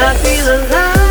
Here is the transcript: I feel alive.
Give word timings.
I 0.00 0.14
feel 0.14 0.46
alive. 0.46 1.07